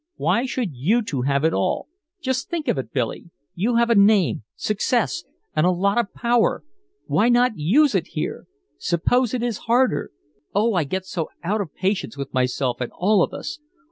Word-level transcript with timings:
Why 0.15 0.47
should 0.47 0.73
you 0.73 1.03
two 1.03 1.21
have 1.21 1.43
it 1.43 1.53
all? 1.53 1.87
Just 2.19 2.49
think 2.49 2.67
of 2.67 2.79
it, 2.79 2.91
Billy, 2.91 3.29
you 3.53 3.75
have 3.75 3.91
a 3.91 3.93
name, 3.93 4.41
success 4.55 5.23
and 5.55 5.63
a 5.63 5.69
lot 5.69 5.99
of 5.99 6.11
power! 6.11 6.63
Why 7.05 7.29
not 7.29 7.55
use 7.59 7.93
it 7.93 8.07
here? 8.07 8.47
Suppose 8.79 9.35
it 9.35 9.43
is 9.43 9.59
harder! 9.69 10.09
Oh, 10.55 10.73
I 10.73 10.85
get 10.85 11.05
so 11.05 11.29
out 11.43 11.61
of 11.61 11.75
patience 11.75 12.17
with 12.17 12.33
myself 12.33 12.81
and 12.81 12.91
all 12.93 13.21
of 13.21 13.31
us! 13.31 13.59